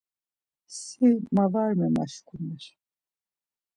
[0.81, 1.05] Si
[1.35, 2.63] ma var memaşkumer.